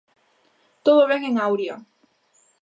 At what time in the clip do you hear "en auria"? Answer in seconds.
1.29-1.75